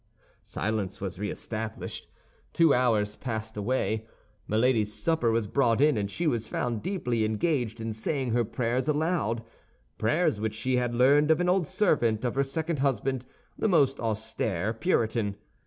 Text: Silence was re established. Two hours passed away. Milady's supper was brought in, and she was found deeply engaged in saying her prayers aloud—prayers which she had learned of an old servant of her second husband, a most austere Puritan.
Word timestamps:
Silence 0.43 0.99
was 0.99 1.19
re 1.19 1.29
established. 1.29 2.09
Two 2.53 2.73
hours 2.73 3.15
passed 3.15 3.55
away. 3.55 4.07
Milady's 4.47 4.91
supper 4.91 5.29
was 5.29 5.45
brought 5.45 5.79
in, 5.79 5.95
and 5.95 6.09
she 6.09 6.25
was 6.25 6.47
found 6.47 6.81
deeply 6.81 7.23
engaged 7.23 7.79
in 7.79 7.93
saying 7.93 8.31
her 8.31 8.43
prayers 8.43 8.89
aloud—prayers 8.89 10.39
which 10.41 10.55
she 10.55 10.77
had 10.77 10.95
learned 10.95 11.29
of 11.29 11.39
an 11.39 11.47
old 11.49 11.67
servant 11.67 12.25
of 12.25 12.33
her 12.33 12.43
second 12.43 12.79
husband, 12.79 13.27
a 13.59 13.67
most 13.67 13.99
austere 13.99 14.73
Puritan. 14.73 15.35